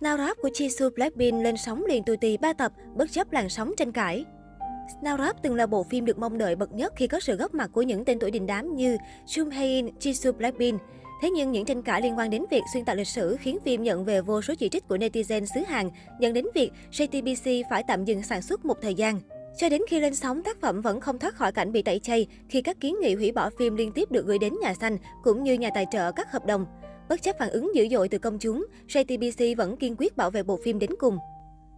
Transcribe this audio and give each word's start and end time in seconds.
Snowrap 0.00 0.34
của 0.42 0.48
Jisoo 0.48 0.90
Blackpink 0.90 1.44
lên 1.44 1.56
sóng 1.56 1.84
liền 1.84 2.04
tù 2.04 2.16
tì 2.20 2.36
3 2.36 2.52
tập, 2.52 2.72
bất 2.94 3.12
chấp 3.12 3.32
làn 3.32 3.48
sóng 3.48 3.72
tranh 3.76 3.92
cãi. 3.92 4.24
Snowrap 5.00 5.32
từng 5.42 5.54
là 5.54 5.66
bộ 5.66 5.82
phim 5.82 6.04
được 6.04 6.18
mong 6.18 6.38
đợi 6.38 6.56
bậc 6.56 6.72
nhất 6.72 6.92
khi 6.96 7.06
có 7.06 7.20
sự 7.20 7.36
góp 7.36 7.54
mặt 7.54 7.70
của 7.72 7.82
những 7.82 8.04
tên 8.04 8.18
tuổi 8.18 8.30
đình 8.30 8.46
đám 8.46 8.76
như 8.76 8.96
Jung 9.26 9.50
Hae-in, 9.50 9.88
Jisoo 10.00 10.32
Blackpink. 10.32 10.80
Thế 11.22 11.30
nhưng 11.30 11.52
những 11.52 11.64
tranh 11.64 11.82
cãi 11.82 12.02
liên 12.02 12.18
quan 12.18 12.30
đến 12.30 12.44
việc 12.50 12.62
xuyên 12.72 12.84
tạc 12.84 12.96
lịch 12.96 13.06
sử 13.06 13.36
khiến 13.40 13.58
phim 13.64 13.82
nhận 13.82 14.04
về 14.04 14.20
vô 14.20 14.42
số 14.42 14.54
chỉ 14.58 14.68
trích 14.68 14.88
của 14.88 14.96
netizen 14.96 15.44
xứ 15.54 15.60
Hàn, 15.60 15.90
dẫn 16.20 16.34
đến 16.34 16.44
việc 16.54 16.70
JTBC 16.92 17.62
phải 17.70 17.82
tạm 17.88 18.04
dừng 18.04 18.22
sản 18.22 18.42
xuất 18.42 18.64
một 18.64 18.76
thời 18.82 18.94
gian. 18.94 19.20
Cho 19.56 19.68
đến 19.68 19.82
khi 19.88 20.00
lên 20.00 20.14
sóng, 20.14 20.42
tác 20.42 20.60
phẩm 20.60 20.80
vẫn 20.80 21.00
không 21.00 21.18
thoát 21.18 21.34
khỏi 21.34 21.52
cảnh 21.52 21.72
bị 21.72 21.82
tẩy 21.82 21.98
chay 21.98 22.26
khi 22.48 22.62
các 22.62 22.80
kiến 22.80 22.96
nghị 23.00 23.14
hủy 23.14 23.32
bỏ 23.32 23.50
phim 23.58 23.76
liên 23.76 23.92
tiếp 23.92 24.10
được 24.10 24.26
gửi 24.26 24.38
đến 24.38 24.54
nhà 24.62 24.74
xanh 24.74 24.98
cũng 25.22 25.42
như 25.42 25.54
nhà 25.54 25.70
tài 25.74 25.86
trợ 25.90 26.12
các 26.12 26.32
hợp 26.32 26.46
đồng. 26.46 26.66
Bất 27.10 27.22
chấp 27.22 27.38
phản 27.38 27.50
ứng 27.50 27.74
dữ 27.74 27.88
dội 27.90 28.08
từ 28.08 28.18
công 28.18 28.38
chúng, 28.38 28.66
JTBC 28.88 29.56
vẫn 29.56 29.76
kiên 29.76 29.94
quyết 29.98 30.16
bảo 30.16 30.30
vệ 30.30 30.42
bộ 30.42 30.58
phim 30.64 30.78
đến 30.78 30.90
cùng. 30.98 31.18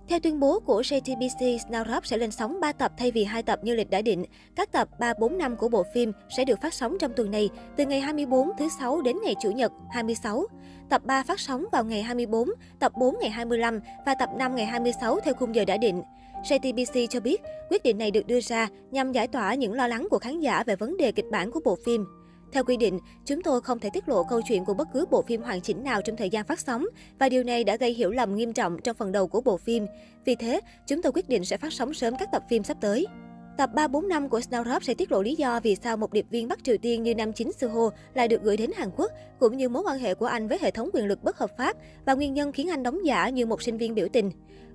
Theo 0.09 0.21
tuyên 0.21 0.41
bố 0.41 0.61
của 0.61 0.81
JTBC, 0.81 1.59
Snowdrop 1.59 2.01
sẽ 2.05 2.17
lên 2.17 2.31
sóng 2.31 2.61
3 2.61 2.73
tập 2.73 2.93
thay 2.99 3.11
vì 3.11 3.25
2 3.25 3.43
tập 3.43 3.61
như 3.63 3.75
lịch 3.75 3.91
đã 3.91 4.03
định. 4.03 4.25
Các 4.57 4.73
tập 4.73 4.89
3, 4.99 5.15
4, 5.21 5.39
5 5.39 5.57
của 5.57 5.69
bộ 5.69 5.85
phim 5.95 6.13
sẽ 6.37 6.45
được 6.45 6.59
phát 6.63 6.75
sóng 6.75 6.97
trong 7.01 7.13
tuần 7.17 7.31
này, 7.31 7.51
từ 7.77 7.87
ngày 7.87 8.01
24 8.01 8.51
thứ 8.59 8.69
6 8.79 9.03
đến 9.03 9.17
ngày 9.25 9.35
Chủ 9.43 9.51
nhật 9.51 9.73
26. 9.91 10.47
Tập 10.89 11.03
3 11.05 11.23
phát 11.23 11.41
sóng 11.41 11.65
vào 11.73 11.85
ngày 11.85 12.03
24, 12.03 12.49
tập 12.79 12.93
4 12.97 13.15
ngày 13.21 13.31
25 13.31 13.81
và 14.07 14.15
tập 14.15 14.29
5 14.39 14.57
ngày 14.57 14.67
26 14.67 15.21
theo 15.21 15.35
khung 15.35 15.55
giờ 15.55 15.65
đã 15.65 15.77
định. 15.77 16.03
JTBC 16.45 17.07
cho 17.07 17.21
biết, 17.21 17.43
quyết 17.71 17.83
định 17.83 17.99
này 17.99 18.11
được 18.11 18.27
đưa 18.27 18.41
ra 18.41 18.69
nhằm 18.91 19.13
giải 19.13 19.27
tỏa 19.27 19.55
những 19.55 19.73
lo 19.73 19.87
lắng 19.87 20.07
của 20.11 20.19
khán 20.19 20.41
giả 20.41 20.65
về 20.67 20.77
vấn 20.77 20.97
đề 20.97 21.13
kịch 21.13 21.27
bản 21.31 21.51
của 21.51 21.61
bộ 21.65 21.77
phim. 21.85 22.05
Theo 22.53 22.65
quy 22.65 22.77
định, 22.77 22.99
chúng 23.25 23.43
tôi 23.43 23.61
không 23.61 23.79
thể 23.79 23.91
tiết 23.93 24.09
lộ 24.09 24.25
câu 24.25 24.41
chuyện 24.49 24.65
của 24.65 24.75
bất 24.75 24.89
cứ 24.93 25.07
bộ 25.11 25.23
phim 25.23 25.43
hoàn 25.43 25.61
chỉnh 25.61 25.85
nào 25.85 26.03
trong 26.03 26.17
thời 26.17 26.31
gian 26.31 26.45
phát 26.45 26.61
sóng 26.61 26.87
và 27.19 27.29
điều 27.29 27.43
này 27.43 27.65
đã 27.65 27.77
gây 27.77 27.93
hiểu 27.95 28.11
lầm 28.11 28.37
nghiêm 28.37 28.53
trọng 28.53 28.79
trong 28.85 28.97
phần 28.97 29.13
đầu 29.13 29.27
của 29.27 29.41
bộ 29.41 29.57
phim. 29.57 29.87
Vì 30.25 30.35
thế, 30.35 30.61
chúng 30.87 31.03
tôi 31.03 31.13
quyết 31.13 31.29
định 31.29 31.45
sẽ 31.45 31.57
phát 31.57 31.73
sóng 31.73 31.95
sớm 31.95 32.15
các 32.19 32.29
tập 32.33 32.43
phim 32.49 32.65
sắp 32.65 32.77
tới. 32.81 33.07
Tập 33.59 33.71
345 33.75 34.29
của 34.29 34.41
Snowdrop 34.41 34.81
sẽ 34.81 34.95
tiết 34.95 35.13
lộ 35.13 35.23
lý 35.23 35.35
do 35.35 35.61
vì 35.61 35.77
sao 35.77 35.97
một 35.97 36.13
điệp 36.13 36.27
viên 36.31 36.49
Bắc 36.49 36.65
Triều 36.65 36.77
Tiên 36.83 37.03
như 37.03 37.15
nam 37.15 37.33
chính 37.33 37.53
Suho 37.53 37.91
lại 38.15 38.29
được 38.29 38.43
gửi 38.43 38.57
đến 38.57 38.71
Hàn 38.77 38.91
Quốc, 38.97 39.13
cũng 39.39 39.57
như 39.57 39.69
mối 39.69 39.83
quan 39.87 39.99
hệ 39.99 40.15
của 40.15 40.27
anh 40.27 40.49
với 40.49 40.59
hệ 40.61 40.71
thống 40.71 40.91
quyền 40.93 41.07
lực 41.07 41.23
bất 41.23 41.39
hợp 41.39 41.57
pháp 41.57 41.77
và 42.05 42.15
nguyên 42.15 42.35
nhân 42.35 42.53
khiến 42.53 42.71
anh 42.71 42.83
đóng 42.83 43.07
giả 43.07 43.29
như 43.29 43.47
một 43.47 43.63
sinh 43.63 43.79
viên 43.79 43.95
biểu 43.95 44.09
tình. 44.13 44.31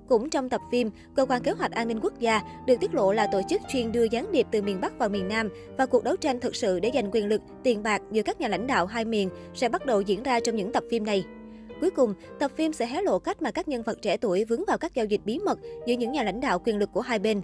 Cũng 0.07 0.29
trong 0.29 0.49
tập 0.49 0.61
phim, 0.71 0.89
Cơ 1.15 1.25
quan 1.25 1.43
Kế 1.43 1.51
hoạch 1.51 1.71
An 1.71 1.87
ninh 1.87 1.99
Quốc 2.03 2.19
gia 2.19 2.41
được 2.65 2.75
tiết 2.79 2.93
lộ 2.93 3.13
là 3.13 3.27
tổ 3.27 3.41
chức 3.49 3.61
chuyên 3.69 3.91
đưa 3.91 4.03
gián 4.03 4.31
điệp 4.31 4.47
từ 4.51 4.61
miền 4.61 4.81
Bắc 4.81 4.99
vào 4.99 5.09
miền 5.09 5.27
Nam 5.27 5.49
và 5.77 5.85
cuộc 5.85 6.03
đấu 6.03 6.15
tranh 6.15 6.39
thực 6.39 6.55
sự 6.55 6.79
để 6.79 6.91
giành 6.93 7.11
quyền 7.11 7.27
lực, 7.27 7.41
tiền 7.63 7.83
bạc 7.83 8.01
giữa 8.11 8.21
các 8.21 8.41
nhà 8.41 8.47
lãnh 8.47 8.67
đạo 8.67 8.85
hai 8.85 9.05
miền 9.05 9.29
sẽ 9.53 9.69
bắt 9.69 9.85
đầu 9.85 10.01
diễn 10.01 10.23
ra 10.23 10.39
trong 10.39 10.55
những 10.55 10.71
tập 10.71 10.83
phim 10.89 11.05
này. 11.05 11.25
Cuối 11.81 11.89
cùng, 11.89 12.13
tập 12.39 12.51
phim 12.55 12.73
sẽ 12.73 12.85
hé 12.85 13.01
lộ 13.01 13.19
cách 13.19 13.41
mà 13.41 13.51
các 13.51 13.67
nhân 13.67 13.81
vật 13.81 14.01
trẻ 14.01 14.17
tuổi 14.17 14.45
vướng 14.45 14.65
vào 14.67 14.77
các 14.77 14.95
giao 14.95 15.05
dịch 15.05 15.21
bí 15.25 15.39
mật 15.39 15.59
giữa 15.87 15.95
những 15.95 16.11
nhà 16.11 16.23
lãnh 16.23 16.39
đạo 16.39 16.59
quyền 16.65 16.77
lực 16.77 16.89
của 16.93 17.01
hai 17.01 17.19
bên. 17.19 17.41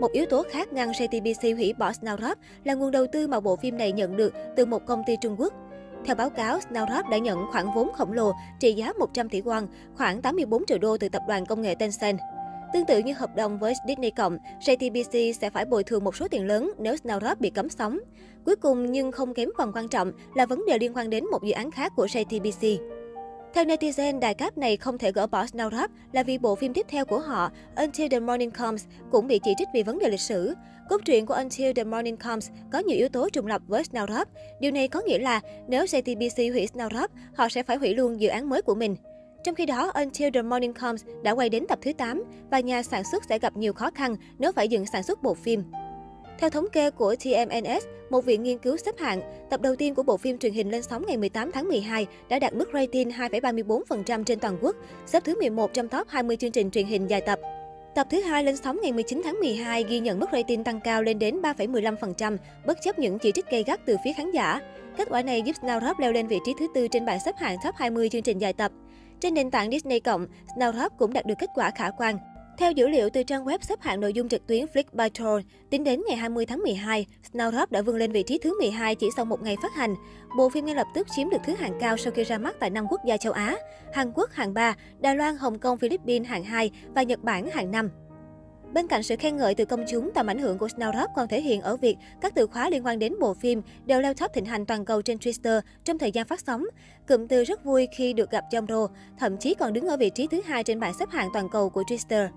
Một 0.00 0.12
yếu 0.12 0.26
tố 0.26 0.42
khác 0.50 0.72
ngăn 0.72 0.90
JTBC 0.90 1.56
hủy 1.56 1.72
bỏ 1.78 1.90
Snowdrop 1.90 2.34
là 2.64 2.74
nguồn 2.74 2.90
đầu 2.90 3.06
tư 3.12 3.28
mà 3.28 3.40
bộ 3.40 3.56
phim 3.56 3.78
này 3.78 3.92
nhận 3.92 4.16
được 4.16 4.32
từ 4.56 4.66
một 4.66 4.86
công 4.86 5.02
ty 5.06 5.16
Trung 5.20 5.36
Quốc. 5.38 5.52
Theo 6.04 6.16
báo 6.16 6.30
cáo, 6.30 6.58
Snowdrop 6.58 7.08
đã 7.10 7.18
nhận 7.18 7.38
khoản 7.50 7.66
vốn 7.74 7.92
khổng 7.92 8.12
lồ 8.12 8.32
trị 8.60 8.72
giá 8.72 8.92
100 8.98 9.28
tỷ 9.28 9.40
won, 9.40 9.66
khoảng 9.94 10.22
84 10.22 10.66
triệu 10.66 10.78
đô 10.78 10.96
từ 10.96 11.08
tập 11.08 11.22
đoàn 11.28 11.46
công 11.46 11.62
nghệ 11.62 11.74
Tencent. 11.74 12.18
Tương 12.72 12.84
tự 12.84 12.98
như 12.98 13.12
hợp 13.12 13.36
đồng 13.36 13.58
với 13.58 13.74
Disney 13.88 14.10
Cộng, 14.10 14.38
JTBC 14.60 15.32
sẽ 15.32 15.50
phải 15.50 15.64
bồi 15.64 15.84
thường 15.84 16.04
một 16.04 16.16
số 16.16 16.28
tiền 16.28 16.46
lớn 16.46 16.72
nếu 16.78 16.94
Snowdrop 16.94 17.36
bị 17.38 17.50
cấm 17.50 17.68
sóng. 17.68 17.98
Cuối 18.44 18.56
cùng 18.56 18.92
nhưng 18.92 19.12
không 19.12 19.34
kém 19.34 19.48
phần 19.58 19.72
quan 19.74 19.88
trọng 19.88 20.12
là 20.34 20.46
vấn 20.46 20.66
đề 20.66 20.78
liên 20.78 20.96
quan 20.96 21.10
đến 21.10 21.24
một 21.30 21.42
dự 21.42 21.52
án 21.52 21.70
khác 21.70 21.92
của 21.96 22.06
JTBC. 22.06 22.78
Theo 23.54 23.64
netizen, 23.64 24.20
đài 24.20 24.34
cáp 24.34 24.58
này 24.58 24.76
không 24.76 24.98
thể 24.98 25.12
gỡ 25.12 25.26
bỏ 25.26 25.44
Snowdrop 25.44 25.88
là 26.12 26.22
vì 26.22 26.38
bộ 26.38 26.54
phim 26.54 26.72
tiếp 26.72 26.86
theo 26.88 27.04
của 27.04 27.18
họ, 27.18 27.50
Until 27.76 28.08
the 28.08 28.20
Morning 28.20 28.50
Comes, 28.50 28.86
cũng 29.10 29.26
bị 29.26 29.40
chỉ 29.44 29.54
trích 29.58 29.68
vì 29.74 29.82
vấn 29.82 29.98
đề 29.98 30.08
lịch 30.08 30.20
sử. 30.20 30.54
Cốt 30.88 31.00
truyện 31.04 31.26
của 31.26 31.34
Until 31.34 31.72
the 31.72 31.84
Morning 31.84 32.16
Comes 32.16 32.50
có 32.72 32.78
nhiều 32.78 32.96
yếu 32.98 33.08
tố 33.08 33.28
trùng 33.28 33.46
lập 33.46 33.62
với 33.66 33.82
Snowdrop. 33.82 34.24
Điều 34.60 34.70
này 34.70 34.88
có 34.88 35.00
nghĩa 35.06 35.18
là 35.18 35.40
nếu 35.68 35.84
JTBC 35.84 36.52
hủy 36.52 36.66
Snowdrop, 36.66 37.08
họ 37.34 37.48
sẽ 37.48 37.62
phải 37.62 37.76
hủy 37.76 37.94
luôn 37.94 38.20
dự 38.20 38.28
án 38.28 38.48
mới 38.48 38.62
của 38.62 38.74
mình. 38.74 38.96
Trong 39.44 39.54
khi 39.54 39.66
đó, 39.66 39.92
Until 39.94 40.30
the 40.34 40.42
Morning 40.42 40.74
Comes 40.74 41.04
đã 41.22 41.32
quay 41.32 41.48
đến 41.48 41.66
tập 41.68 41.78
thứ 41.82 41.92
8 41.92 42.24
và 42.50 42.60
nhà 42.60 42.82
sản 42.82 43.02
xuất 43.12 43.24
sẽ 43.28 43.38
gặp 43.38 43.56
nhiều 43.56 43.72
khó 43.72 43.90
khăn 43.94 44.16
nếu 44.38 44.52
phải 44.52 44.68
dừng 44.68 44.84
sản 44.92 45.02
xuất 45.02 45.22
bộ 45.22 45.34
phim. 45.34 45.62
Theo 46.40 46.50
thống 46.50 46.66
kê 46.72 46.90
của 46.90 47.14
TMNS, 47.24 47.84
một 48.10 48.24
viện 48.24 48.42
nghiên 48.42 48.58
cứu 48.58 48.76
xếp 48.76 48.98
hạng, 48.98 49.20
tập 49.50 49.60
đầu 49.60 49.76
tiên 49.76 49.94
của 49.94 50.02
bộ 50.02 50.16
phim 50.16 50.38
truyền 50.38 50.52
hình 50.52 50.70
lên 50.70 50.82
sóng 50.82 51.04
ngày 51.06 51.16
18 51.16 51.52
tháng 51.52 51.68
12 51.68 52.06
đã 52.28 52.38
đạt 52.38 52.54
mức 52.54 52.68
rating 52.74 53.10
2,34% 53.10 54.24
trên 54.24 54.38
toàn 54.38 54.58
quốc, 54.60 54.76
xếp 55.06 55.24
thứ 55.24 55.34
11 55.38 55.74
trong 55.74 55.88
top 55.88 56.08
20 56.08 56.36
chương 56.36 56.52
trình 56.52 56.70
truyền 56.70 56.86
hình 56.86 57.10
dài 57.10 57.20
tập. 57.20 57.38
Tập 57.94 58.06
thứ 58.10 58.20
hai 58.20 58.44
lên 58.44 58.56
sóng 58.56 58.78
ngày 58.82 58.92
19 58.92 59.20
tháng 59.24 59.40
12 59.40 59.84
ghi 59.84 60.00
nhận 60.00 60.20
mức 60.20 60.26
rating 60.32 60.64
tăng 60.64 60.80
cao 60.80 61.02
lên 61.02 61.18
đến 61.18 61.40
3,15%, 61.42 62.36
bất 62.66 62.78
chấp 62.82 62.98
những 62.98 63.18
chỉ 63.18 63.32
trích 63.32 63.50
gay 63.50 63.64
gắt 63.66 63.80
từ 63.86 63.96
phía 64.04 64.12
khán 64.12 64.30
giả. 64.30 64.60
Kết 64.96 65.08
quả 65.10 65.22
này 65.22 65.42
giúp 65.42 65.56
Snowdrop 65.62 65.94
leo 65.98 66.12
lên 66.12 66.26
vị 66.26 66.38
trí 66.46 66.54
thứ 66.58 66.66
tư 66.74 66.88
trên 66.88 67.04
bảng 67.04 67.20
xếp 67.20 67.34
hạng 67.38 67.56
top 67.64 67.74
20 67.74 68.08
chương 68.08 68.22
trình 68.22 68.38
dài 68.38 68.52
tập. 68.52 68.72
Trên 69.20 69.34
nền 69.34 69.50
tảng 69.50 69.70
Disney 69.70 70.00
Snowdrop 70.56 70.88
cũng 70.98 71.12
đạt 71.12 71.26
được 71.26 71.34
kết 71.38 71.50
quả 71.54 71.70
khả 71.70 71.90
quan. 71.98 72.18
Theo 72.60 72.72
dữ 72.72 72.88
liệu 72.88 73.10
từ 73.10 73.22
trang 73.22 73.44
web 73.44 73.58
xếp 73.62 73.80
hạng 73.80 74.00
nội 74.00 74.12
dung 74.12 74.28
trực 74.28 74.46
tuyến 74.46 74.64
Flickbyte, 74.74 75.42
tính 75.70 75.84
đến 75.84 76.02
ngày 76.08 76.16
20 76.16 76.46
tháng 76.46 76.58
12, 76.58 77.06
Snowdrop 77.32 77.66
đã 77.70 77.82
vươn 77.82 77.96
lên 77.96 78.12
vị 78.12 78.22
trí 78.22 78.38
thứ 78.38 78.58
12 78.58 78.94
chỉ 78.94 79.08
sau 79.16 79.24
một 79.24 79.42
ngày 79.42 79.56
phát 79.62 79.74
hành. 79.74 79.94
Bộ 80.36 80.48
phim 80.48 80.66
ngay 80.66 80.74
lập 80.74 80.86
tức 80.94 81.06
chiếm 81.16 81.30
được 81.30 81.40
thứ 81.46 81.54
hạng 81.54 81.78
cao 81.80 81.96
sau 81.96 82.12
khi 82.12 82.24
ra 82.24 82.38
mắt 82.38 82.56
tại 82.60 82.70
năm 82.70 82.86
quốc 82.90 83.00
gia 83.06 83.16
châu 83.16 83.32
Á, 83.32 83.56
Hàn 83.92 84.12
Quốc 84.14 84.30
hạng 84.32 84.54
3, 84.54 84.74
Đài 84.98 85.16
Loan, 85.16 85.36
Hồng 85.36 85.58
Kông, 85.58 85.78
Philippines 85.78 86.28
hạng 86.28 86.44
2 86.44 86.70
và 86.94 87.02
Nhật 87.02 87.22
Bản 87.22 87.50
hạng 87.50 87.70
5. 87.70 87.90
Bên 88.74 88.86
cạnh 88.86 89.02
sự 89.02 89.16
khen 89.16 89.36
ngợi 89.36 89.54
từ 89.54 89.64
công 89.64 89.84
chúng, 89.90 90.10
tầm 90.14 90.26
ảnh 90.26 90.38
hưởng 90.38 90.58
của 90.58 90.66
Snowdrop 90.66 91.08
còn 91.16 91.28
thể 91.28 91.40
hiện 91.40 91.60
ở 91.60 91.76
việc 91.76 91.96
các 92.20 92.34
từ 92.34 92.46
khóa 92.46 92.70
liên 92.70 92.86
quan 92.86 92.98
đến 92.98 93.14
bộ 93.20 93.34
phim 93.34 93.62
đều 93.86 94.00
leo 94.00 94.14
top 94.14 94.32
thịnh 94.32 94.44
hành 94.44 94.66
toàn 94.66 94.84
cầu 94.84 95.02
trên 95.02 95.18
Twitter 95.18 95.60
trong 95.84 95.98
thời 95.98 96.12
gian 96.12 96.26
phát 96.26 96.40
sóng. 96.40 96.64
Cụm 97.08 97.26
từ 97.26 97.44
rất 97.44 97.64
vui 97.64 97.88
khi 97.96 98.12
được 98.12 98.30
gặp 98.30 98.44
Jomro, 98.50 98.88
thậm 99.18 99.36
chí 99.36 99.54
còn 99.54 99.72
đứng 99.72 99.86
ở 99.86 99.96
vị 99.96 100.10
trí 100.10 100.26
thứ 100.26 100.40
hai 100.44 100.64
trên 100.64 100.80
bảng 100.80 100.94
xếp 100.94 101.10
hạng 101.10 101.28
toàn 101.32 101.48
cầu 101.48 101.70
của 101.70 101.82
Twitter. 101.82 102.28